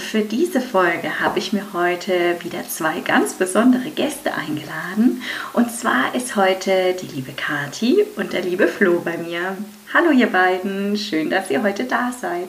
[0.00, 5.22] Für diese Folge habe ich mir heute wieder zwei ganz besondere Gäste eingeladen.
[5.52, 9.56] Und zwar ist heute die liebe Kati und der liebe Flo bei mir.
[9.92, 12.48] Hallo ihr beiden, schön, dass ihr heute da seid.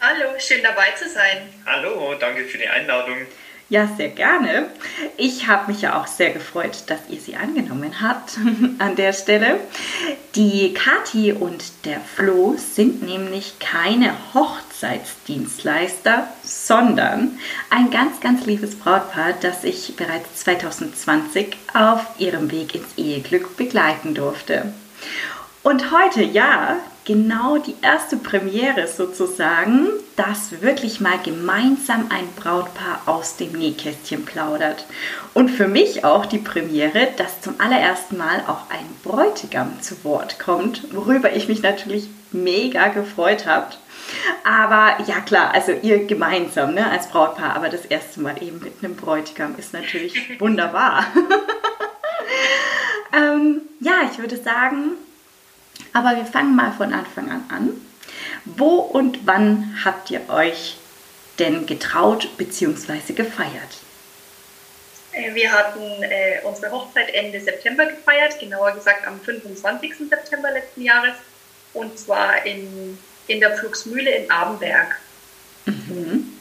[0.00, 1.48] Hallo, schön dabei zu sein.
[1.64, 3.18] Hallo, danke für die Einladung.
[3.72, 4.66] Ja, sehr gerne.
[5.16, 8.36] Ich habe mich ja auch sehr gefreut, dass ihr sie angenommen habt
[8.78, 9.60] an der Stelle.
[10.34, 17.38] Die Kati und der Flo sind nämlich keine Hochzeitsdienstleister, sondern
[17.70, 24.14] ein ganz, ganz liebes Brautpaar, das ich bereits 2020 auf ihrem Weg ins Eheglück begleiten
[24.14, 24.74] durfte.
[25.62, 33.36] Und heute, ja, genau die erste Premiere sozusagen, dass wirklich mal gemeinsam ein Brautpaar aus
[33.36, 34.86] dem Nähkästchen plaudert.
[35.34, 40.38] Und für mich auch die Premiere, dass zum allerersten Mal auch ein Bräutigam zu Wort
[40.38, 43.68] kommt, worüber ich mich natürlich mega gefreut habe.
[44.44, 48.74] Aber ja klar, also ihr gemeinsam ne, als Brautpaar, aber das erste Mal eben mit
[48.82, 51.06] einem Bräutigam ist natürlich wunderbar.
[53.12, 54.92] ähm, ja, ich würde sagen,
[55.92, 57.70] aber wir fangen mal von Anfang an an.
[58.44, 60.76] Wo und wann habt ihr euch
[61.38, 63.12] denn getraut bzw.
[63.14, 63.82] gefeiert?
[65.12, 70.08] Äh, wir hatten äh, unsere Hochzeit Ende September gefeiert, genauer gesagt am 25.
[70.08, 71.14] September letzten Jahres.
[71.74, 74.98] Und zwar in, in der Pflugsmühle in Abenberg.
[75.66, 76.32] Mhm.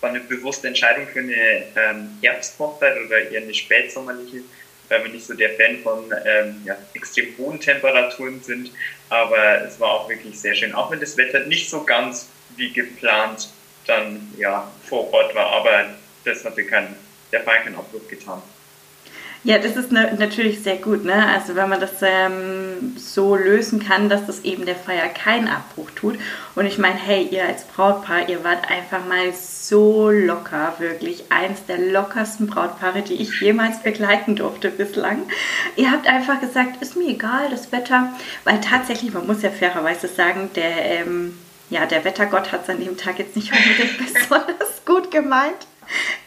[0.00, 1.34] War eine bewusste Entscheidung für eine
[1.76, 4.42] ähm, Herbsthochzeit oder eher eine spätsommerliche
[4.90, 8.70] weil wir nicht so der Fan von ähm, ja, extrem hohen Temperaturen sind.
[9.08, 12.72] Aber es war auch wirklich sehr schön, auch wenn das Wetter nicht so ganz wie
[12.72, 13.48] geplant
[13.86, 15.46] dann ja vor Ort war.
[15.52, 15.86] Aber
[16.24, 16.94] das hatte kein,
[17.32, 18.42] der Feier keinen Abbruch getan.
[19.42, 21.04] Ja, das ist natürlich sehr gut.
[21.04, 21.14] Ne?
[21.14, 25.90] Also wenn man das ähm, so lösen kann, dass das eben der Feier keinen Abbruch
[25.92, 26.18] tut.
[26.54, 31.64] Und ich meine, hey, ihr als Brautpaar, ihr wart einfach mal so locker, wirklich eins
[31.64, 35.22] der lockersten Brautpaare, die ich jemals begleiten durfte bislang.
[35.76, 38.12] Ihr habt einfach gesagt, ist mir egal, das Wetter,
[38.44, 41.38] weil tatsächlich, man muss ja fairerweise sagen, der, ähm,
[41.70, 45.66] ja, der Wettergott hat es an dem Tag jetzt nicht unbedingt besonders gut gemeint.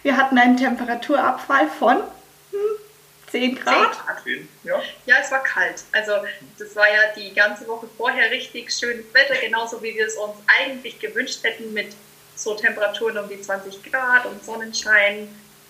[0.01, 1.97] Wir hatten einen Temperaturabfall von
[3.33, 3.95] 10 Grad?
[4.23, 4.47] 10 Grad.
[4.63, 4.81] Ja.
[5.07, 5.83] ja, es war kalt.
[5.91, 6.13] Also
[6.59, 10.35] das war ja die ganze Woche vorher richtig schönes Wetter, genauso wie wir es uns
[10.61, 11.95] eigentlich gewünscht hätten mit
[12.35, 15.27] so Temperaturen um die 20 Grad und Sonnenschein,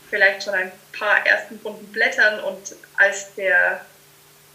[0.09, 3.85] vielleicht schon ein paar ersten bunten Blättern und als der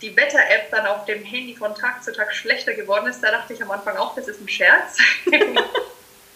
[0.02, 3.54] die Wetter-App dann auf dem Handy von Tag zu Tag schlechter geworden ist, da dachte
[3.54, 4.98] ich am Anfang auch, das ist ein Scherz.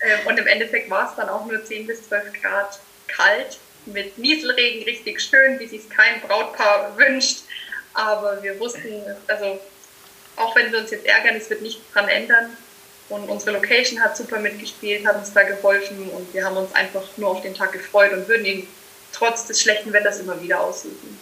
[0.05, 4.17] Ähm, und im Endeffekt war es dann auch nur 10 bis 12 Grad kalt mit
[4.19, 7.41] Nieselregen richtig schön, wie sich kein Brautpaar wünscht.
[7.95, 9.61] Aber wir wussten, also
[10.37, 12.57] auch wenn wir uns jetzt ärgern, es wird nichts dran ändern.
[13.09, 17.03] Und unsere Location hat super mitgespielt, hat uns da geholfen und wir haben uns einfach
[17.19, 18.67] nur auf den Tag gefreut und würden ihn
[19.13, 21.19] trotz des schlechten Wetters immer wieder aussuchen.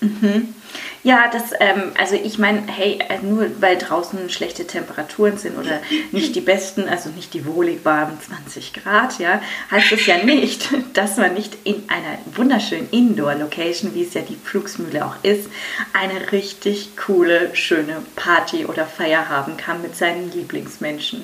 [0.00, 0.54] Mhm.
[1.02, 5.80] Ja, das, ähm, also ich meine, hey, äh, nur weil draußen schlechte Temperaturen sind oder
[6.12, 9.40] nicht die besten, also nicht die wohlig warmen 20 Grad, ja,
[9.70, 14.36] heißt es ja nicht, dass man nicht in einer wunderschönen Indoor-Location, wie es ja die
[14.36, 15.48] Pflugsmühle auch ist,
[15.92, 21.22] eine richtig coole, schöne Party oder Feier haben kann mit seinen Lieblingsmenschen.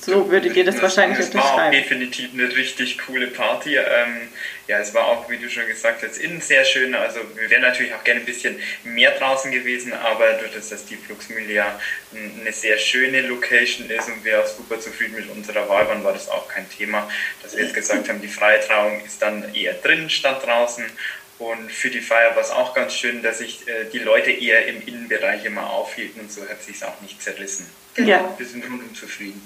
[0.00, 1.54] So würdet ihr das, das wahrscheinlich das unterschreiben.
[1.54, 3.76] Es war auch definitiv eine richtig coole Party.
[3.76, 4.28] Ähm,
[4.66, 6.94] ja, es war auch, wie du schon gesagt hast, innen sehr schön.
[6.94, 10.84] Also wir wären natürlich auch gerne ein bisschen mehr draußen gewesen, aber durch das, dass
[10.84, 11.80] die Fluxmühle ja
[12.12, 16.12] eine sehr schöne Location ist und wir auch super zufrieden mit unserer Wahl waren, war
[16.12, 17.10] das auch kein Thema,
[17.42, 20.84] dass wir jetzt gesagt haben, die freie Trauung ist dann eher drin statt draußen.
[21.38, 24.66] Und für die Feier war es auch ganz schön, dass sich äh, die Leute eher
[24.66, 27.66] im Innenbereich immer aufhielten und so hat sich auch nicht zerrissen.
[27.94, 28.08] Genau.
[28.08, 28.34] Ja.
[28.36, 29.40] Wir sind rundum zufrieden.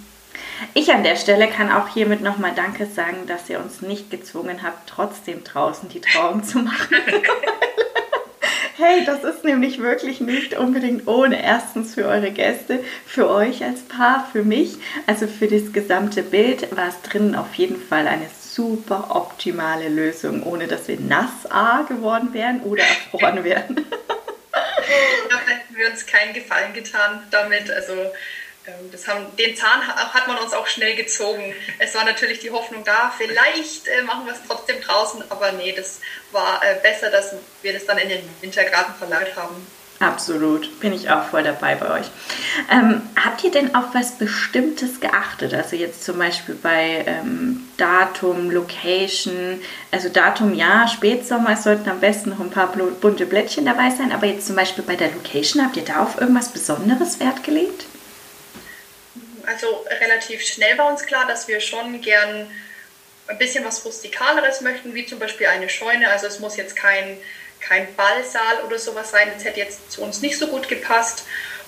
[0.75, 4.62] Ich an der Stelle kann auch hiermit nochmal Danke sagen, dass ihr uns nicht gezwungen
[4.62, 6.97] habt, trotzdem draußen die Trauung zu machen.
[8.76, 13.81] hey, das ist nämlich wirklich nicht unbedingt ohne erstens für eure Gäste, für euch als
[13.82, 14.76] Paar, für mich,
[15.06, 20.43] also für das gesamte Bild war es drinnen auf jeden Fall eine super optimale Lösung,
[20.43, 23.76] ohne dass wir nass A geworden wären oder erfroren wären.
[23.79, 27.70] ich glaube, hätten wir uns keinen Gefallen getan damit.
[27.70, 27.93] Also
[28.93, 31.55] das haben, den Zahn hat man uns auch schnell gezogen.
[31.79, 35.73] Es war natürlich die Hoffnung da, vielleicht äh, machen wir es trotzdem draußen, aber nee,
[35.73, 36.00] das
[36.31, 39.67] war äh, besser, dass wir das dann in den Wintergarten verlagert haben.
[40.03, 42.06] Absolut, bin ich auch voll dabei bei euch.
[42.73, 45.55] Ähm, habt ihr denn auf was Bestimmtes geachtet?
[45.55, 49.61] Also jetzt zum Beispiel bei ähm, Datum, Location,
[49.93, 54.11] also Datum ja, Spätsommer, es sollten am besten noch ein paar bunte Blättchen dabei sein,
[54.11, 57.87] aber jetzt zum Beispiel bei der Location, habt ihr da auf irgendwas Besonderes Wert gelegt?
[59.47, 62.50] Also relativ schnell war uns klar, dass wir schon gern
[63.29, 66.11] ein bisschen was Rustikaleres möchten, wie zum Beispiel eine Scheune.
[66.11, 67.19] Also es muss jetzt kein
[67.62, 69.31] kein Ballsaal oder sowas sein.
[69.35, 71.25] Das hätte jetzt zu uns nicht so gut gepasst.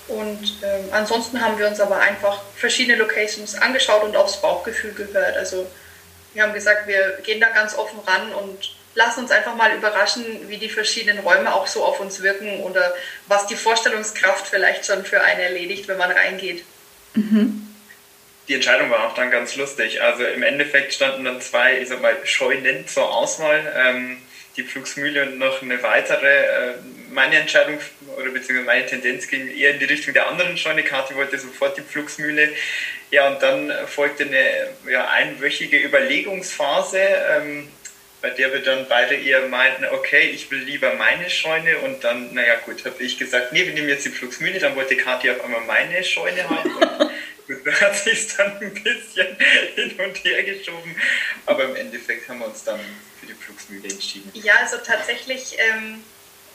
[0.07, 5.35] Und ähm, ansonsten haben wir uns aber einfach verschiedene Locations angeschaut und aufs Bauchgefühl gehört.
[5.35, 5.65] Also
[6.33, 10.47] wir haben gesagt, wir gehen da ganz offen ran und lassen uns einfach mal überraschen,
[10.47, 12.93] wie die verschiedenen Räume auch so auf uns wirken oder
[13.27, 16.63] was die Vorstellungskraft vielleicht schon für einen erledigt, wenn man reingeht.
[18.47, 20.01] Die Entscheidung war auch dann ganz lustig.
[20.01, 23.73] Also im Endeffekt standen dann zwei, ich sag mal, Scheunen zur Auswahl.
[23.75, 24.17] Ähm,
[24.57, 26.27] die Pflugsmühle und noch eine weitere.
[26.27, 26.73] Äh,
[27.11, 27.79] meine Entscheidung
[28.17, 30.83] oder beziehungsweise meine Tendenz ging eher in die Richtung der anderen Scheune.
[30.83, 32.49] Kati wollte sofort die Pflugsmühle.
[33.11, 37.67] Ja, und dann folgte eine ja, einwöchige Überlegungsphase, ähm,
[38.25, 41.77] bei der wir dann beide eher meinten, okay, ich will lieber meine Scheune.
[41.77, 44.57] Und dann, naja, gut, habe ich gesagt, nee, wir nehmen jetzt die Pflugsmühle.
[44.57, 46.71] Dann wollte Kathi auf einmal meine Scheune haben.
[46.75, 47.11] Und
[47.67, 49.27] da hat sich dann ein bisschen
[49.75, 50.95] hin und her geschoben.
[51.45, 52.79] Aber im Endeffekt haben wir uns dann
[53.19, 54.31] für die Flugsmühle entschieden.
[54.33, 56.03] Ja, also tatsächlich ähm,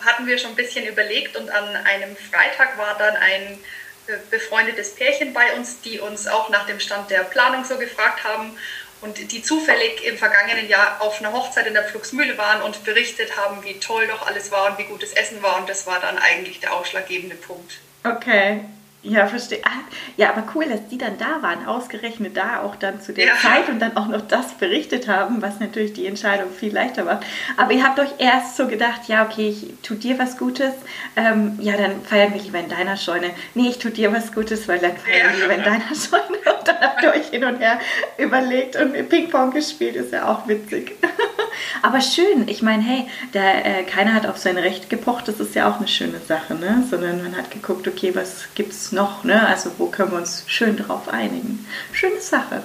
[0.00, 3.60] hatten wir schon ein bisschen überlegt und an einem Freitag war dann ein
[4.08, 8.24] äh, befreundetes Pärchen bei uns, die uns auch nach dem Stand der Planung so gefragt
[8.24, 8.58] haben
[9.02, 13.36] und die zufällig im vergangenen Jahr auf einer Hochzeit in der Flugsmühle waren und berichtet
[13.36, 15.58] haben, wie toll doch alles war und wie gut das Essen war.
[15.58, 17.78] Und das war dann eigentlich der ausschlaggebende Punkt.
[18.04, 18.60] Okay,
[19.02, 19.60] ja, verstehe.
[19.64, 19.80] Ah,
[20.18, 23.36] ja, aber cool, dass die dann da waren, ausgerechnet da auch dann zu der ja.
[23.36, 27.24] Zeit und dann auch noch das berichtet haben, was natürlich die Entscheidung viel leichter macht.
[27.56, 30.74] Aber ihr habt euch erst so gedacht, ja, okay, ich tue dir was Gutes,
[31.16, 33.30] ähm, ja, dann feiern wir lieber in deiner Scheune.
[33.54, 35.32] Nee, ich tue dir was Gutes, weil dann feiern ja.
[35.32, 36.59] wir lieber in deiner Scheune.
[36.80, 37.78] Habt ihr euch hin und her
[38.18, 40.96] überlegt und Ping-Pong gespielt, ist ja auch witzig.
[41.82, 45.54] aber schön, ich meine, hey, der, äh, keiner hat auf sein Recht gepocht, das ist
[45.54, 46.84] ja auch eine schöne Sache, ne?
[46.88, 49.24] sondern man hat geguckt, okay, was gibt es noch?
[49.24, 49.46] Ne?
[49.46, 51.66] Also wo können wir uns schön drauf einigen?
[51.92, 52.62] Schöne Sache.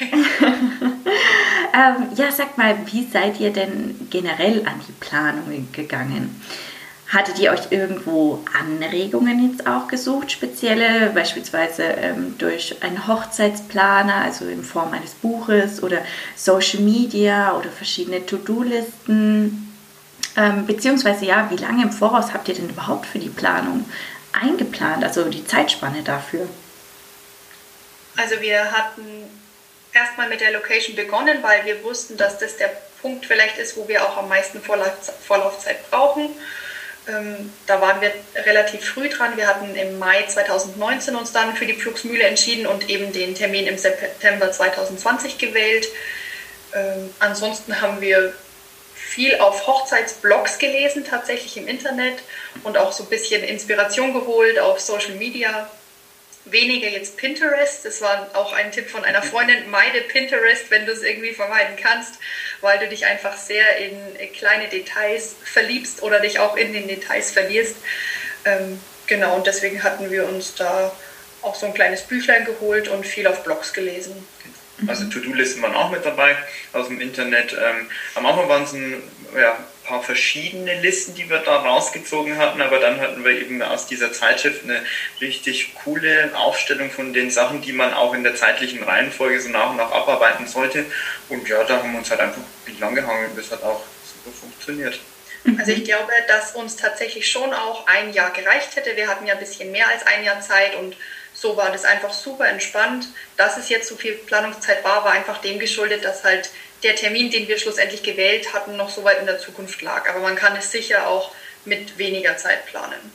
[1.74, 6.40] ähm, ja, sag mal, wie seid ihr denn generell an die Planung gegangen?
[7.08, 14.46] Hattet ihr euch irgendwo Anregungen jetzt auch gesucht, spezielle, beispielsweise ähm, durch einen Hochzeitsplaner, also
[14.46, 16.04] in Form eines Buches oder
[16.36, 19.74] Social Media oder verschiedene To-Do-Listen?
[20.36, 23.86] Ähm, beziehungsweise ja, wie lange im Voraus habt ihr denn überhaupt für die Planung
[24.32, 26.46] eingeplant, also die Zeitspanne dafür?
[28.16, 29.06] Also wir hatten
[29.94, 32.70] erstmal mit der Location begonnen, weil wir wussten, dass das der
[33.00, 36.28] Punkt vielleicht ist, wo wir auch am meisten Vorlaufzeit brauchen.
[37.08, 38.12] Ähm, da waren wir
[38.44, 39.36] relativ früh dran.
[39.36, 43.66] Wir hatten im Mai 2019 uns dann für die Pflugsmühle entschieden und eben den Termin
[43.66, 45.88] im September 2020 gewählt.
[46.74, 48.34] Ähm, ansonsten haben wir
[48.94, 52.18] viel auf Hochzeitsblogs gelesen, tatsächlich im Internet
[52.62, 55.70] und auch so ein bisschen Inspiration geholt auf Social Media.
[56.50, 60.92] Weniger jetzt Pinterest, das war auch ein Tipp von einer Freundin, meide Pinterest, wenn du
[60.92, 62.14] es irgendwie vermeiden kannst,
[62.60, 63.98] weil du dich einfach sehr in
[64.32, 67.76] kleine Details verliebst oder dich auch in den Details verlierst.
[68.44, 70.92] Ähm, genau, und deswegen hatten wir uns da
[71.42, 74.26] auch so ein kleines Büchlein geholt und viel auf Blogs gelesen.
[74.86, 76.36] Also To-Do-Listen waren auch mit dabei
[76.72, 77.52] aus dem Internet.
[77.52, 79.02] Ähm, am Anfang waren es ein
[79.36, 83.86] ja, paar verschiedene Listen, die wir da rausgezogen hatten, aber dann hatten wir eben aus
[83.86, 84.84] dieser Zeitschrift eine
[85.20, 89.70] richtig coole Aufstellung von den Sachen, die man auch in der zeitlichen Reihenfolge so nach
[89.70, 90.84] und nach abarbeiten sollte.
[91.28, 92.42] Und ja, da haben wir uns halt einfach
[92.78, 93.30] lang gehangen.
[93.34, 95.00] Das hat auch super funktioniert.
[95.58, 98.96] Also ich glaube, dass uns tatsächlich schon auch ein Jahr gereicht hätte.
[98.96, 100.96] Wir hatten ja ein bisschen mehr als ein Jahr Zeit und
[101.32, 103.08] so war das einfach super entspannt.
[103.36, 106.50] Dass es jetzt so viel Planungszeit war, war einfach dem geschuldet, dass halt
[106.82, 110.08] der Termin, den wir schlussendlich gewählt hatten, noch so weit in der Zukunft lag.
[110.08, 111.32] Aber man kann es sicher auch
[111.64, 113.12] mit weniger Zeit planen.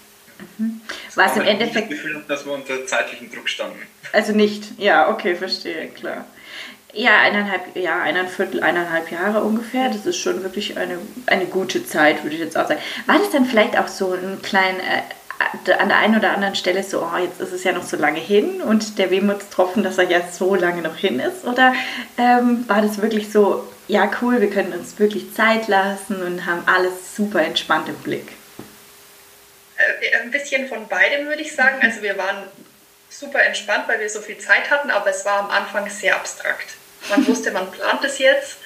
[0.58, 0.82] Mhm.
[1.16, 1.92] War es im Endeffekt.
[1.92, 3.80] Ich Gefühl, dass wir unter zeitlichem Druck standen.
[4.12, 6.26] Also nicht, ja, okay, verstehe, klar.
[6.96, 9.90] Ja, eineinhalb, ja, eineinviertel, eineinhalb Jahre ungefähr.
[9.90, 12.82] Das ist schon wirklich eine, eine gute Zeit, würde ich jetzt auch sagen.
[13.08, 15.02] War das dann vielleicht auch so ein kleiner äh,
[15.80, 18.20] an der einen oder anderen Stelle so, oh, jetzt ist es ja noch so lange
[18.20, 21.46] hin und der Wehmutstropfen, dass er ja so lange noch hin ist?
[21.46, 21.74] Oder
[22.18, 26.64] ähm, war das wirklich so, ja cool, wir können uns wirklich Zeit lassen und haben
[26.66, 28.28] alles super entspannt im Blick?
[29.78, 31.80] Äh, ein bisschen von beidem würde ich sagen.
[31.82, 32.44] Also wir waren
[33.10, 36.76] super entspannt, weil wir so viel Zeit hatten, aber es war am Anfang sehr abstrakt.
[37.10, 38.58] Man wusste, man plant es jetzt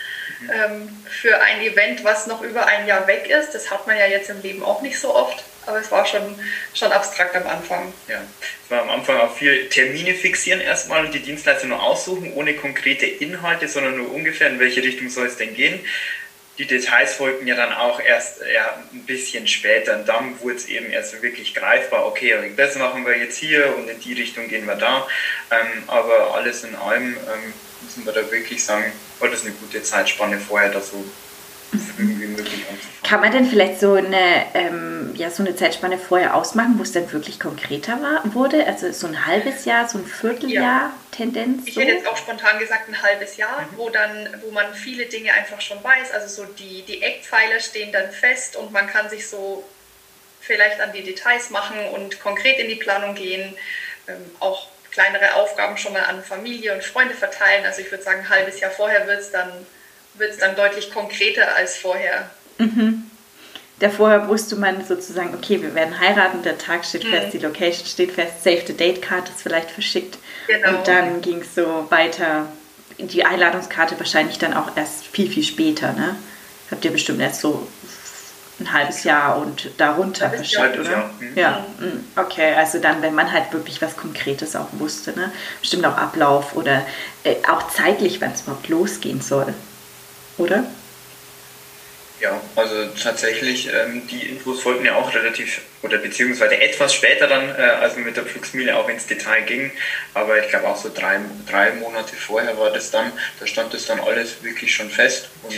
[0.54, 3.54] ähm, für ein Event, was noch über ein Jahr weg ist.
[3.54, 6.40] Das hat man ja jetzt im Leben auch nicht so oft, aber es war schon,
[6.74, 7.94] schon abstrakt am Anfang.
[8.08, 8.22] Ja,
[8.64, 12.54] es war am Anfang auch viel Termine fixieren erstmal und die Dienstleister nur aussuchen, ohne
[12.56, 15.80] konkrete Inhalte, sondern nur ungefähr, in welche Richtung soll es denn gehen
[16.58, 20.00] die Details folgten ja dann auch erst ja, ein bisschen später.
[20.00, 23.88] Und dann wurde es eben erst wirklich greifbar, okay, das machen wir jetzt hier und
[23.88, 25.08] in die Richtung gehen wir da.
[25.52, 29.84] Ähm, aber alles in allem ähm, müssen wir da wirklich sagen, war das eine gute
[29.84, 31.06] Zeitspanne vorher, da so
[31.98, 33.04] irgendwie möglich anzufangen.
[33.04, 36.92] Kann man denn vielleicht so eine, ähm, ja, so eine Zeitspanne vorher ausmachen, wo es
[36.92, 38.66] dann wirklich konkreter war, wurde?
[38.66, 40.94] Also so ein halbes Jahr, so ein Vierteljahr ja.
[41.12, 41.64] Tendenz?
[41.66, 41.82] Ich so?
[41.82, 43.78] hätte jetzt auch spontan gesagt ein halbes Jahr, mhm.
[43.78, 46.12] wo, dann, wo man viele Dinge einfach schon weiß.
[46.12, 49.64] Also so die, die Eckpfeiler stehen dann fest und man kann sich so
[50.40, 53.56] vielleicht an die Details machen und konkret in die Planung gehen.
[54.08, 57.66] Ähm, auch kleinere Aufgaben schon mal an Familie und Freunde verteilen.
[57.66, 59.52] Also ich würde sagen, ein halbes Jahr vorher wird es dann
[60.18, 62.30] wird es dann deutlich konkreter als vorher.
[62.58, 63.07] Mhm.
[63.80, 67.10] Davor wusste man sozusagen, okay, wir werden heiraten, der Tag steht mhm.
[67.10, 70.18] fest, die Location steht fest, Save the Date Card ist vielleicht verschickt.
[70.48, 70.78] Genau.
[70.78, 72.48] Und dann ging es so weiter.
[72.98, 76.16] Die Einladungskarte wahrscheinlich dann auch erst viel, viel später, ne?
[76.72, 77.68] Habt ihr bestimmt erst so
[78.60, 80.92] ein halbes Jahr und darunter verschickt, oder?
[80.92, 81.10] Jahr.
[81.20, 81.38] Mhm.
[81.38, 82.04] Ja, mhm.
[82.16, 82.56] okay.
[82.56, 85.32] Also dann, wenn man halt wirklich was Konkretes auch wusste, ne?
[85.62, 86.84] Bestimmt auch Ablauf oder
[87.24, 89.54] äh, auch zeitlich, wann es überhaupt losgehen soll
[90.38, 90.64] oder?
[92.20, 97.50] Ja, also tatsächlich, ähm, die Infos folgten ja auch relativ oder beziehungsweise etwas später dann,
[97.50, 99.72] äh, als wir mit der Flugsmühle auch ins Detail ging.
[100.16, 103.86] Aber ich glaube auch so drei, drei Monate vorher war das dann, da stand das
[103.86, 105.30] dann alles wirklich schon fest.
[105.44, 105.56] Und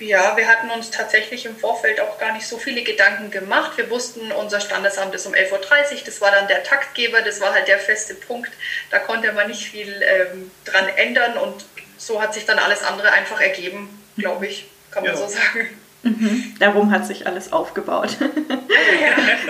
[0.00, 3.78] ja, wir hatten uns tatsächlich im Vorfeld auch gar nicht so viele Gedanken gemacht.
[3.78, 7.54] Wir wussten, unser Standesamt ist um 11.30 Uhr, das war dann der Taktgeber, das war
[7.54, 8.50] halt der feste Punkt.
[8.90, 11.64] Da konnte man nicht viel ähm, dran ändern und
[11.96, 15.18] so hat sich dann alles andere einfach ergeben glaube ich, kann man ja.
[15.18, 15.68] so sagen.
[16.04, 16.54] Mhm.
[16.58, 18.16] Darum hat sich alles aufgebaut.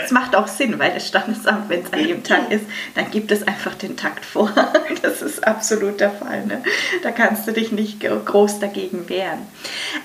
[0.05, 3.33] Es macht auch Sinn, weil das Standesamt, wenn es an dem Tag ist, dann gibt
[3.33, 4.53] es einfach den Takt vor.
[5.03, 6.47] Das ist absolut der Fall.
[6.47, 6.63] Ne?
[7.03, 9.41] Da kannst du dich nicht groß dagegen wehren.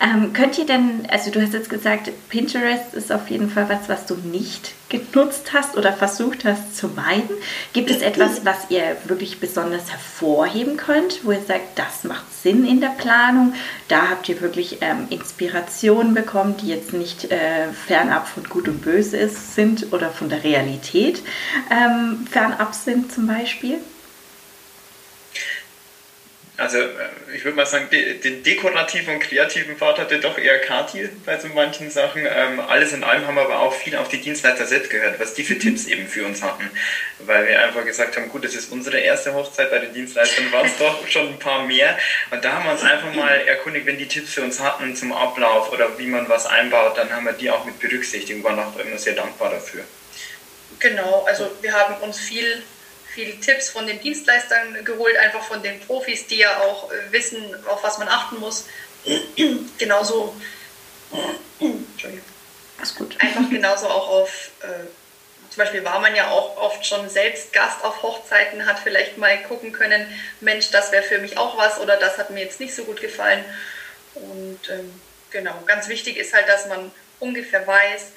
[0.01, 3.87] Ähm, könnt ihr denn, also du hast jetzt gesagt, Pinterest ist auf jeden Fall was,
[3.87, 7.29] was du nicht genutzt hast oder versucht hast zu meiden?
[7.73, 12.65] Gibt es etwas, was ihr wirklich besonders hervorheben könnt, wo ihr sagt, das macht Sinn
[12.65, 13.53] in der Planung?
[13.87, 18.81] Da habt ihr wirklich ähm, Inspirationen bekommen, die jetzt nicht äh, fernab von Gut und
[18.81, 21.21] Böse ist, sind oder von der Realität
[21.69, 23.79] ähm, fernab sind zum Beispiel?
[26.59, 26.87] Also äh,
[27.33, 31.47] ich würde mal sagen, den dekorativen und kreativen Part hatte doch eher Kathi bei so
[31.49, 32.25] manchen Sachen.
[32.25, 35.33] Ähm, alles in allem haben wir aber auch viel auf die Dienstleister selbst gehört, was
[35.33, 35.59] die für mhm.
[35.59, 36.69] Tipps eben für uns hatten.
[37.19, 40.65] Weil wir einfach gesagt haben, gut, das ist unsere erste Hochzeit, bei den Dienstleistern waren
[40.65, 41.97] es doch schon ein paar mehr.
[42.31, 45.13] Und da haben wir uns einfach mal erkundigt, wenn die Tipps für uns hatten zum
[45.13, 48.59] Ablauf oder wie man was einbaut, dann haben wir die auch mit berücksichtigt und waren
[48.59, 49.83] auch immer sehr dankbar dafür.
[50.79, 52.63] Genau, also wir haben uns viel
[53.19, 57.37] viele Tipps von den Dienstleistern geholt, einfach von den Profis, die ja auch äh, wissen,
[57.65, 58.65] auf was man achten muss.
[59.77, 60.35] genauso.
[61.59, 62.25] Entschuldigung.
[62.81, 63.15] Ist gut.
[63.19, 64.51] Einfach genauso auch auf.
[64.61, 64.87] Äh,
[65.49, 69.35] zum Beispiel war man ja auch oft schon selbst Gast auf Hochzeiten, hat vielleicht mal
[69.43, 70.05] gucken können,
[70.41, 73.01] Mensch, das wäre für mich auch was oder das hat mir jetzt nicht so gut
[73.01, 73.43] gefallen.
[74.13, 78.11] Und ähm, genau, ganz wichtig ist halt, dass man ungefähr weiß,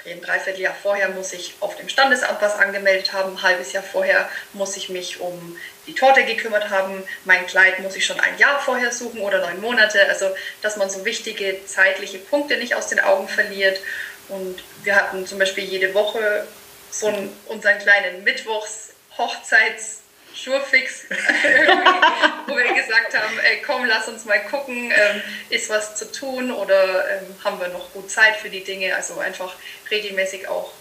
[0.00, 3.82] okay, ein Dreivierteljahr vorher muss ich auf dem Standesamt was angemeldet haben, ein halbes Jahr
[3.82, 8.38] vorher muss ich mich um die Torte gekümmert haben, mein Kleid muss ich schon ein
[8.38, 12.88] Jahr vorher suchen oder neun Monate, also dass man so wichtige zeitliche Punkte nicht aus
[12.88, 13.80] den Augen verliert.
[14.28, 16.46] Und wir hatten zum Beispiel jede Woche
[16.90, 20.00] so einen, unseren kleinen Mittwochs-Hochzeits-
[20.34, 21.04] Schurfix,
[22.46, 26.50] wo wir gesagt haben, ey, komm, lass uns mal gucken, ähm, ist was zu tun
[26.50, 28.94] oder ähm, haben wir noch gut Zeit für die Dinge.
[28.94, 29.54] Also einfach
[29.90, 30.72] regelmäßig auch,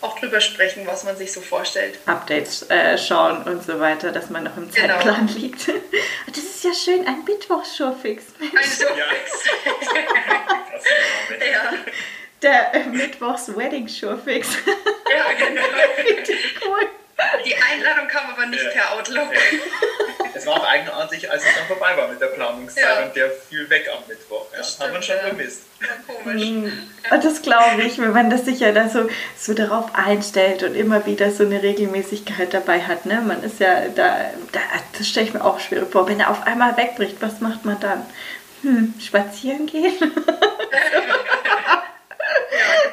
[0.00, 1.98] auch drüber sprechen, was man sich so vorstellt.
[2.06, 4.94] Updates äh, schauen und so weiter, dass man noch im genau.
[4.94, 5.38] Zeitplan genau.
[5.38, 5.70] liegt.
[6.26, 8.24] Das ist ja schön, ein Mittwochs-Schurfix.
[8.40, 9.44] Ein Schurfix.
[11.30, 11.72] ja.
[12.42, 14.48] Der äh, Mittwochs-Wedding-Schurfix.
[15.10, 15.62] Ja, genau.
[16.66, 16.88] cool.
[17.44, 18.70] Die Einladung kam aber nicht ja.
[18.70, 19.28] per Outlook.
[20.34, 23.04] Es war auch eigenartig, als es dann vorbei war mit der Planungszeit ja.
[23.04, 24.46] und der fiel weg am Mittwoch.
[24.52, 24.58] Ja.
[24.58, 25.62] Das hat man schon vermisst.
[26.06, 26.44] komisch.
[26.44, 26.90] Mhm.
[27.10, 31.06] Das glaube ich, wenn man das sich ja da so, so darauf einstellt und immer
[31.06, 33.04] wieder so eine Regelmäßigkeit dabei hat.
[33.06, 33.20] Ne?
[33.20, 34.60] Man ist ja da, da
[34.96, 36.08] das stelle ich mir auch schwierig vor.
[36.08, 38.06] Wenn er auf einmal wegbricht, was macht man dann?
[38.62, 39.94] Hm, spazieren gehen?
[40.00, 40.12] ja,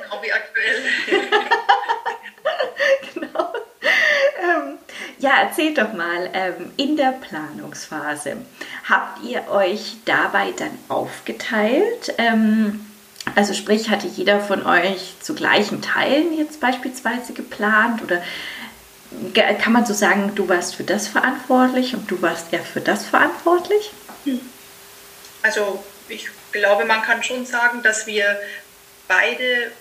[0.02, 0.82] genau wie aktuell.
[5.20, 8.38] Ja, erzählt doch mal, ähm, in der Planungsphase,
[8.90, 12.14] habt ihr euch dabei dann aufgeteilt?
[12.18, 12.86] Ähm,
[13.34, 18.22] also sprich, hatte jeder von euch zu gleichen Teilen jetzt beispielsweise geplant oder
[19.34, 23.06] kann man so sagen, du warst für das verantwortlich und du warst eher für das
[23.06, 23.92] verantwortlich?
[25.42, 28.38] Also ich glaube, man kann schon sagen, dass wir
[29.08, 29.72] beide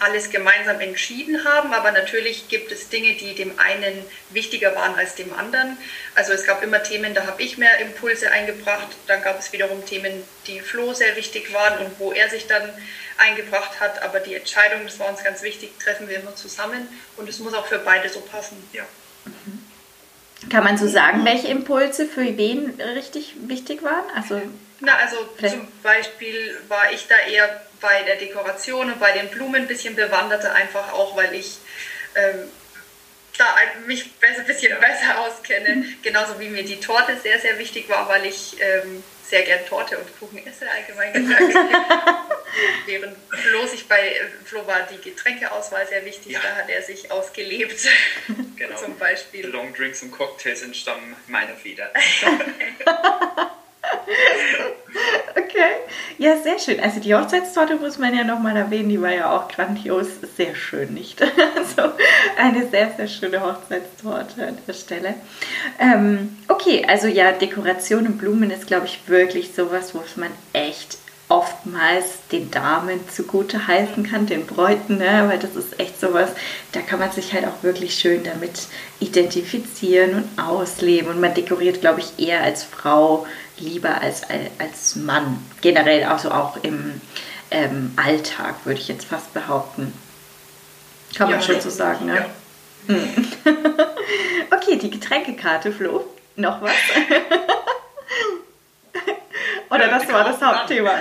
[0.00, 5.14] alles gemeinsam entschieden haben, aber natürlich gibt es Dinge, die dem einen wichtiger waren als
[5.14, 5.76] dem anderen.
[6.14, 9.84] Also es gab immer Themen, da habe ich mehr Impulse eingebracht, dann gab es wiederum
[9.86, 12.68] Themen, die Flo sehr wichtig waren und wo er sich dann
[13.18, 17.28] eingebracht hat, aber die Entscheidung, das war uns ganz wichtig, treffen wir immer zusammen und
[17.28, 18.56] es muss auch für beide so passen.
[18.72, 18.84] Ja.
[20.50, 24.04] Kann man so sagen, welche Impulse für wen richtig wichtig waren?
[24.14, 24.42] Also
[24.80, 29.56] na, also zum Beispiel war ich da eher bei der Dekoration und bei den Blumen
[29.56, 31.58] ein bisschen bewanderter, einfach auch, weil ich
[32.14, 32.48] ähm,
[33.36, 33.54] da
[33.86, 35.76] mich ein bisschen besser auskenne.
[35.76, 35.98] Mhm.
[36.02, 39.98] Genauso wie mir die Torte sehr, sehr wichtig war, weil ich ähm, sehr gern Torte
[39.98, 41.42] und Kuchen esse, allgemein gesagt.
[42.86, 46.40] Während Flo sich bei Flo war die Getränkeauswahl sehr wichtig, ja.
[46.40, 47.86] da hat er sich ausgelebt.
[48.56, 48.76] Genau.
[48.76, 49.48] Zum Beispiel.
[49.48, 51.90] Long Drinks und Cocktails entstammen meiner Feder.
[55.54, 55.72] Okay.
[56.18, 56.80] Ja, sehr schön.
[56.80, 60.94] Also die Hochzeitstorte muss man ja nochmal erwähnen, die war ja auch grandios, sehr schön,
[60.94, 61.20] nicht?
[61.56, 61.92] Also
[62.36, 65.14] eine sehr, sehr schöne Hochzeitstorte an der Stelle.
[65.78, 70.98] Ähm, okay, also ja, Dekoration und Blumen ist, glaube ich, wirklich sowas, wo man echt
[71.34, 75.24] oftmals den Damen zugute heißen kann, den Bräuten, ne?
[75.28, 76.30] weil das ist echt sowas,
[76.70, 78.68] da kann man sich halt auch wirklich schön damit
[79.00, 83.26] identifizieren und ausleben und man dekoriert, glaube ich, eher als Frau
[83.58, 84.22] lieber als,
[84.58, 85.44] als Mann.
[85.60, 87.00] Generell also auch im
[87.50, 89.92] ähm, Alltag, würde ich jetzt fast behaupten.
[91.16, 92.26] Kann man ja, schon so sagen, ne?
[92.88, 92.94] Ja.
[92.94, 93.26] Hm.
[94.52, 96.04] okay, die Getränkekarte, Flo.
[96.36, 96.72] Noch was?
[99.74, 100.92] Oder das war das Hauptthema?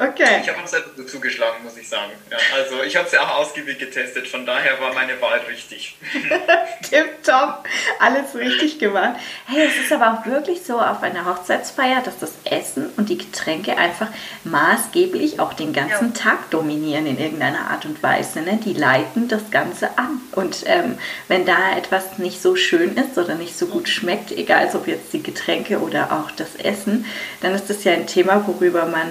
[0.00, 0.42] Okay.
[0.42, 2.12] Ich habe auch selber zugeschlagen, muss ich sagen.
[2.30, 5.96] Ja, also ich habe es ja auch ausgiebig getestet, von daher war meine Wahl richtig.
[6.88, 7.64] Tipptopp,
[7.98, 9.16] alles richtig gemacht.
[9.46, 13.18] Hey, es ist aber auch wirklich so auf einer Hochzeitsfeier, dass das Essen und die
[13.18, 14.06] Getränke einfach
[14.44, 16.22] maßgeblich auch den ganzen ja.
[16.22, 18.42] Tag dominieren in irgendeiner Art und Weise.
[18.42, 18.60] Ne?
[18.64, 20.20] Die leiten das Ganze an.
[20.30, 24.70] Und ähm, wenn da etwas nicht so schön ist oder nicht so gut schmeckt, egal
[24.74, 27.04] ob jetzt die Getränke oder auch das Essen,
[27.40, 29.08] dann ist das ja ein Thema, worüber man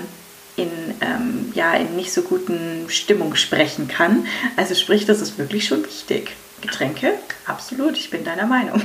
[0.58, 4.28] in, ähm, ja, in nicht so guten Stimmung sprechen kann.
[4.58, 6.32] Also sprich, das ist wirklich schon wichtig.
[6.62, 7.14] Getränke?
[7.46, 8.82] Absolut, ich bin deiner Meinung.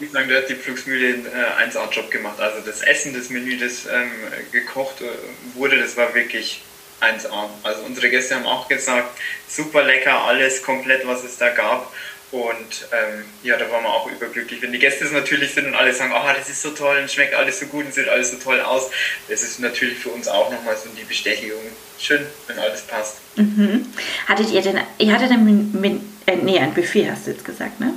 [0.00, 2.40] ich sagen, da hat die Flugsmühle einen äh, 1A-Job gemacht.
[2.40, 4.10] Also das Essen, das Menü, das ähm,
[4.50, 5.08] gekocht äh,
[5.54, 6.62] wurde, das war wirklich
[7.02, 7.48] 1A.
[7.62, 11.92] Also unsere Gäste haben auch gesagt, super lecker, alles komplett, was es da gab.
[12.32, 14.62] Und ähm, ja, da waren wir auch überglücklich.
[14.62, 17.10] Wenn die Gäste es natürlich sind und alle sagen, oh, das ist so toll und
[17.10, 18.90] schmeckt alles so gut und sieht alles so toll aus,
[19.28, 21.60] das ist natürlich für uns auch nochmal so die Bestätigung.
[21.98, 23.16] Schön, wenn alles passt.
[23.34, 23.92] Mhm.
[24.28, 27.94] Hattet ihr denn, ihr hattet ein, äh, nee, ein Buffet, hast du jetzt gesagt, ne?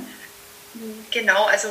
[1.12, 1.68] Genau, also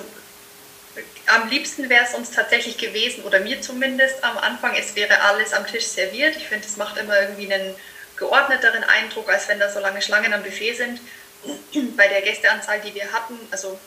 [1.27, 5.51] am liebsten wäre es uns tatsächlich gewesen, oder mir zumindest am Anfang, es wäre alles
[5.53, 6.37] am Tisch serviert.
[6.37, 7.75] Ich finde, es macht immer irgendwie einen
[8.15, 11.01] geordneteren Eindruck, als wenn da so lange Schlangen am Buffet sind
[11.97, 13.79] bei der Gästeanzahl, die wir hatten, also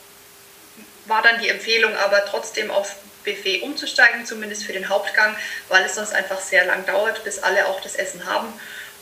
[1.05, 5.35] war dann die Empfehlung, aber trotzdem auf Buffet umzusteigen, zumindest für den Hauptgang,
[5.69, 8.47] weil es sonst einfach sehr lang dauert, bis alle auch das Essen haben.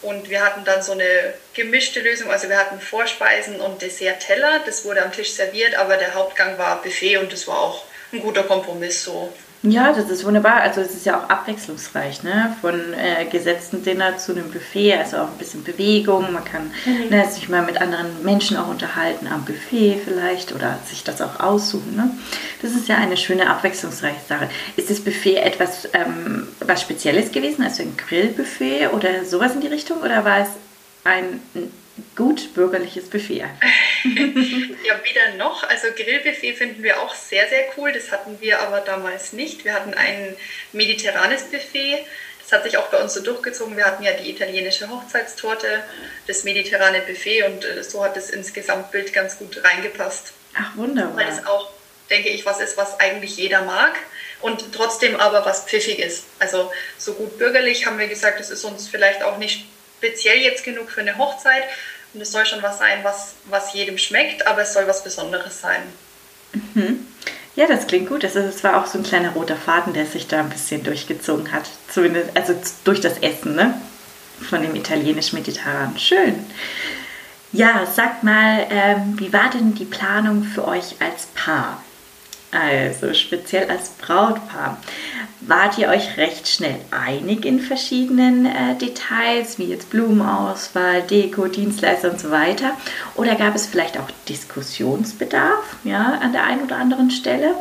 [0.01, 4.85] Und wir hatten dann so eine gemischte Lösung, also wir hatten Vorspeisen und Dessert-Teller, das
[4.85, 8.43] wurde am Tisch serviert, aber der Hauptgang war Buffet und das war auch ein guter
[8.43, 9.33] Kompromiss so.
[9.67, 10.61] Ja, das ist wunderbar.
[10.61, 12.55] Also es ist ja auch abwechslungsreich, ne?
[12.61, 16.31] Von äh, gesetzten Dinner zu einem Buffet, also auch ein bisschen Bewegung.
[16.31, 17.09] Man kann mhm.
[17.09, 21.39] ne, sich mal mit anderen Menschen auch unterhalten am Buffet vielleicht oder sich das auch
[21.39, 21.95] aussuchen.
[21.95, 22.11] Ne?
[22.61, 24.49] Das ist ja eine schöne abwechslungsreiche Sache.
[24.75, 29.67] Ist das Buffet etwas ähm, was Spezielles gewesen, also ein Grillbuffet oder sowas in die
[29.67, 29.99] Richtung?
[30.01, 30.49] Oder war es
[31.03, 31.39] ein
[32.15, 33.67] gut bürgerliches Buffet einfach.
[34.85, 35.67] ja, weder noch.
[35.67, 37.91] Also Grillbuffet finden wir auch sehr, sehr cool.
[37.91, 39.65] Das hatten wir aber damals nicht.
[39.65, 40.35] Wir hatten ein
[40.71, 42.05] mediterranes Buffet.
[42.39, 43.75] Das hat sich auch bei uns so durchgezogen.
[43.75, 45.83] Wir hatten ja die italienische Hochzeitstorte,
[46.27, 50.33] das mediterrane Buffet und äh, so hat es ins Gesamtbild ganz gut reingepasst.
[50.53, 51.17] Ach, wunderbar.
[51.17, 51.71] Weil es auch,
[52.09, 53.95] denke ich, was ist, was eigentlich jeder mag
[54.41, 56.25] und trotzdem aber was pfiffig ist.
[56.37, 59.65] Also so gut bürgerlich haben wir gesagt, das ist uns vielleicht auch nicht
[59.97, 61.63] speziell jetzt genug für eine Hochzeit.
[62.15, 65.61] Und es soll schon was sein, was, was jedem schmeckt, aber es soll was Besonderes
[65.61, 65.83] sein.
[66.53, 67.05] Mhm.
[67.55, 68.23] Ja, das klingt gut.
[68.23, 71.51] Also es war auch so ein kleiner roter Faden, der sich da ein bisschen durchgezogen
[71.51, 71.65] hat.
[71.89, 73.79] Zumindest, also durch das Essen, ne?
[74.49, 75.97] von dem italienisch-mediterranen.
[75.97, 76.45] Schön.
[77.51, 81.81] Ja, sagt mal, ähm, wie war denn die Planung für euch als Paar?
[82.55, 84.77] Also speziell als Brautpaar.
[85.41, 92.11] Wart ihr euch recht schnell einig in verschiedenen äh, Details, wie jetzt Blumenauswahl, Deko, Dienstleister
[92.11, 92.71] und so weiter?
[93.15, 97.53] Oder gab es vielleicht auch Diskussionsbedarf ja, an der einen oder anderen Stelle?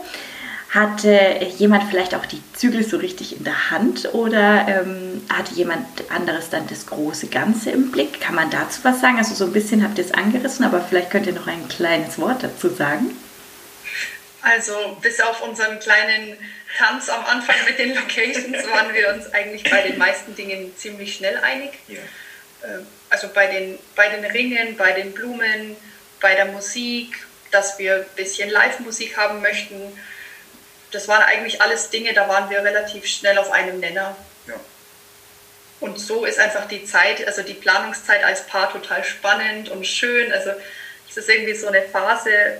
[0.70, 1.18] Hatte
[1.58, 6.50] jemand vielleicht auch die Zügel so richtig in der Hand oder ähm, hatte jemand anderes
[6.50, 8.20] dann das große Ganze im Blick?
[8.20, 9.18] Kann man dazu was sagen?
[9.18, 12.18] Also so ein bisschen habt ihr es angerissen, aber vielleicht könnt ihr noch ein kleines
[12.18, 13.10] Wort dazu sagen.
[14.44, 16.36] Also bis auf unseren kleinen
[16.78, 21.14] Tanz am Anfang mit den Locations waren wir uns eigentlich bei den meisten Dingen ziemlich
[21.14, 21.72] schnell einig.
[21.88, 21.98] Ja.
[22.64, 25.76] Ähm, also bei den, bei den Ringen, bei den Blumen,
[26.20, 29.92] bei der Musik, dass wir ein bisschen Live-Musik haben möchten
[30.94, 34.16] das waren eigentlich alles Dinge, da waren wir relativ schnell auf einem Nenner.
[34.46, 34.54] Ja.
[35.80, 40.32] Und so ist einfach die Zeit, also die Planungszeit als Paar total spannend und schön.
[40.32, 40.50] Also
[41.08, 42.58] es ist irgendwie so eine Phase,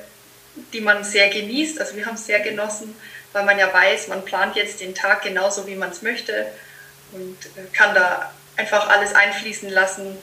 [0.73, 1.81] die man sehr genießt.
[1.81, 2.95] Also wir haben es sehr genossen,
[3.33, 6.47] weil man ja weiß, man plant jetzt den Tag genauso, wie man es möchte
[7.12, 10.17] und äh, kann da einfach alles einfließen lassen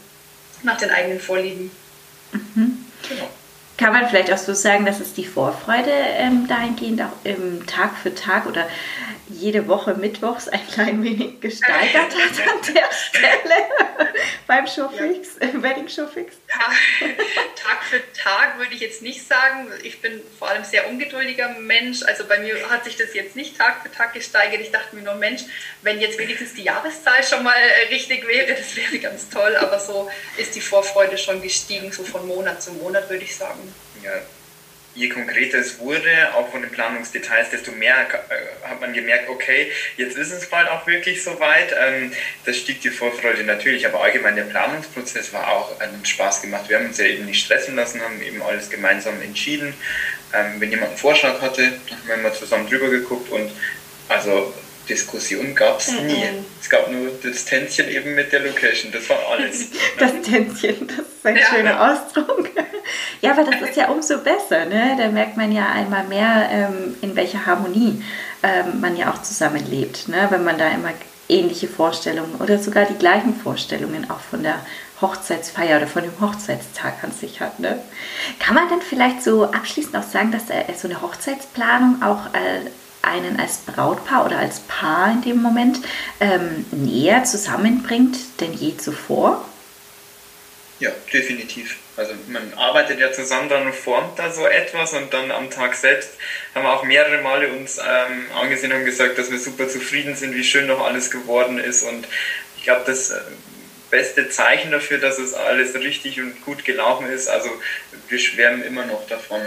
[0.63, 1.72] nach den eigenen Vorlieben.
[2.32, 2.86] Mhm.
[3.08, 3.30] Genau
[3.82, 7.98] kann man vielleicht auch so sagen, dass es die Vorfreude ähm, dahingehend auch im Tag
[7.98, 8.67] für Tag oder
[9.32, 13.56] jede Woche mittwochs ein klein wenig gesteigert hat an der Stelle
[14.48, 15.48] beim Showfix, ja.
[15.48, 16.36] äh, Wedding Showfix?
[17.56, 19.67] Tag für Tag würde ich jetzt nicht sagen.
[19.84, 22.04] Ich bin vor allem sehr ungeduldiger Mensch.
[22.04, 24.62] Also bei mir hat sich das jetzt nicht Tag für Tag gesteigert.
[24.62, 25.44] Ich dachte mir nur, Mensch,
[25.82, 29.56] wenn jetzt wenigstens die Jahreszahl schon mal äh, richtig wäre, das wäre ganz toll.
[29.56, 33.74] Aber so ist die Vorfreude schon gestiegen, so von Monat zu Monat würde ich sagen.
[34.04, 34.12] Ja,
[34.93, 37.95] je konkreter es wurde, auch von den Planungsdetails, desto mehr
[38.30, 41.73] äh, hat man gemerkt, okay, jetzt ist es bald auch wirklich soweit.
[41.80, 42.12] Ähm,
[42.45, 46.67] das stieg die Vorfreude natürlich, aber allgemein der Planungsprozess war auch einen Spaß gemacht.
[46.67, 49.73] Wir haben uns ja eben nicht stressen lassen, haben eben alles gemeinsam entschieden.
[50.34, 53.51] Ähm, wenn jemand einen Vorschlag hatte, dann haben wir mal zusammen drüber geguckt und
[54.10, 54.54] also
[54.89, 56.13] Diskussion gab es nie.
[56.13, 56.46] Mhm.
[56.60, 59.67] Es gab nur das Tänzchen eben mit der Location, das war alles.
[60.00, 61.46] das Tänzchen, das ist ein ja.
[61.46, 62.50] schöner Ausdruck.
[63.22, 64.96] ja, aber das ist ja umso besser, ne?
[64.98, 68.04] da merkt man ja einmal mehr, ähm, in welcher Harmonie
[68.44, 70.28] ähm, man ja auch zusammenlebt, ne?
[70.30, 70.94] wenn man da immer
[71.30, 74.60] ähnliche Vorstellungen oder sogar die gleichen Vorstellungen auch von der
[75.00, 77.60] Hochzeitsfeier oder von dem Hochzeitstag an sich hat.
[77.60, 77.82] Ne?
[78.39, 82.70] Kann man denn vielleicht so abschließend auch sagen, dass äh, so eine Hochzeitsplanung auch äh,
[83.02, 85.80] einen als Brautpaar oder als Paar in dem Moment
[86.20, 89.46] ähm, näher zusammenbringt denn je zuvor?
[90.80, 91.78] Ja, definitiv.
[91.98, 95.76] Also man arbeitet ja zusammen dann und formt da so etwas und dann am Tag
[95.76, 96.10] selbst
[96.56, 100.34] haben wir auch mehrere Male uns ähm, angesehen und gesagt, dass wir super zufrieden sind,
[100.34, 102.08] wie schön noch alles geworden ist und
[102.58, 103.20] ich glaube, das äh,
[103.92, 107.50] beste Zeichen dafür, dass es alles richtig und gut gelaufen ist, also
[108.08, 109.42] wir schwärmen immer noch davon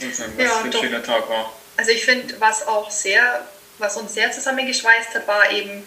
[0.00, 0.80] und sagen, was ja, für ein doch.
[0.80, 1.52] schöner Tag war.
[1.76, 3.46] Also ich finde, was auch sehr,
[3.78, 5.86] was uns sehr zusammengeschweißt hat, war eben,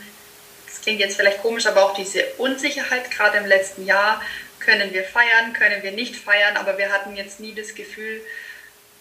[0.67, 4.21] das klingt jetzt vielleicht komisch, aber auch diese Unsicherheit, gerade im letzten Jahr,
[4.60, 8.21] können wir feiern, können wir nicht feiern, aber wir hatten jetzt nie das Gefühl,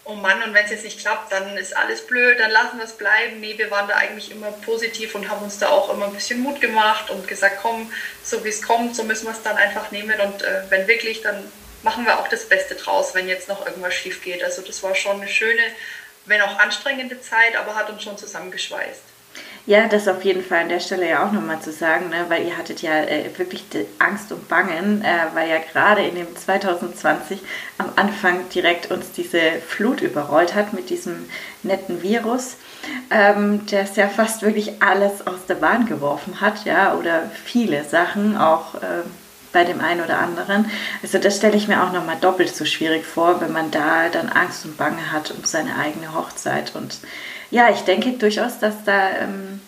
[0.04, 2.84] oh Mann, und wenn es jetzt nicht klappt, dann ist alles blöd, dann lassen wir
[2.84, 3.40] es bleiben.
[3.40, 6.40] Nee, wir waren da eigentlich immer positiv und haben uns da auch immer ein bisschen
[6.40, 7.90] Mut gemacht und gesagt, komm,
[8.22, 11.22] so wie es kommt, so müssen wir es dann einfach nehmen und äh, wenn wirklich,
[11.22, 11.50] dann
[11.82, 14.42] machen wir auch das Beste draus, wenn jetzt noch irgendwas schief geht.
[14.44, 15.62] Also das war schon eine schöne
[16.26, 19.02] wenn auch anstrengende Zeit, aber hat uns schon zusammengeschweißt.
[19.66, 22.26] Ja, das auf jeden Fall an der Stelle ja auch nochmal zu sagen, ne?
[22.28, 23.64] weil ihr hattet ja äh, wirklich
[23.98, 27.40] Angst und Bangen, äh, weil ja gerade in dem 2020
[27.78, 31.30] am Anfang direkt uns diese Flut überrollt hat mit diesem
[31.62, 32.56] netten Virus,
[33.10, 37.84] ähm, der es ja fast wirklich alles aus der Bahn geworfen hat, ja, oder viele
[37.84, 38.74] Sachen auch.
[38.74, 39.04] Äh,
[39.54, 40.70] bei dem einen oder anderen.
[41.02, 44.28] Also das stelle ich mir auch nochmal doppelt so schwierig vor, wenn man da dann
[44.28, 46.74] Angst und Bange hat um seine eigene Hochzeit.
[46.74, 46.98] Und
[47.50, 49.60] ja, ich denke durchaus, dass da ähm,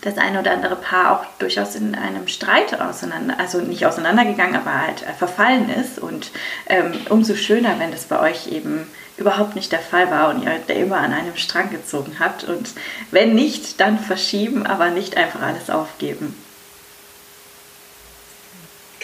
[0.00, 4.80] das eine oder andere Paar auch durchaus in einem Streit auseinander, also nicht auseinandergegangen, aber
[4.80, 5.98] halt verfallen ist.
[5.98, 6.30] Und
[6.68, 8.86] ähm, umso schöner, wenn das bei euch eben
[9.16, 12.44] überhaupt nicht der Fall war und ihr da immer an einem Strang gezogen habt.
[12.44, 12.70] Und
[13.10, 16.34] wenn nicht, dann verschieben, aber nicht einfach alles aufgeben.